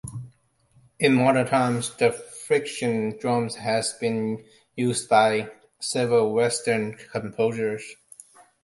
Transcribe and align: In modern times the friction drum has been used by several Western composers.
In 0.99 1.13
modern 1.13 1.45
times 1.45 1.95
the 1.97 2.11
friction 2.11 3.19
drum 3.19 3.49
has 3.49 3.93
been 3.93 4.43
used 4.75 5.07
by 5.07 5.51
several 5.79 6.33
Western 6.33 6.95
composers. 6.97 7.83